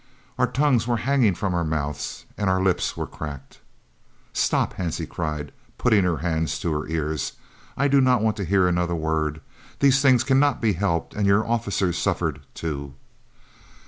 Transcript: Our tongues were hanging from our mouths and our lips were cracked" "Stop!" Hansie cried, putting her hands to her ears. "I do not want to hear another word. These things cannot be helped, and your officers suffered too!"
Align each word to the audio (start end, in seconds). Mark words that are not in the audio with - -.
Our 0.39 0.47
tongues 0.47 0.87
were 0.87 0.97
hanging 1.05 1.35
from 1.35 1.53
our 1.53 1.63
mouths 1.63 2.25
and 2.35 2.49
our 2.49 2.59
lips 2.59 2.97
were 2.97 3.05
cracked" 3.05 3.59
"Stop!" 4.33 4.73
Hansie 4.73 5.07
cried, 5.07 5.51
putting 5.77 6.05
her 6.05 6.17
hands 6.25 6.57
to 6.61 6.73
her 6.73 6.87
ears. 6.87 7.33
"I 7.77 7.87
do 7.87 8.01
not 8.01 8.23
want 8.23 8.35
to 8.37 8.43
hear 8.43 8.67
another 8.67 8.95
word. 8.95 9.41
These 9.77 10.01
things 10.01 10.23
cannot 10.23 10.59
be 10.59 10.73
helped, 10.73 11.13
and 11.13 11.27
your 11.27 11.45
officers 11.47 11.99
suffered 11.99 12.41
too!" 12.55 12.95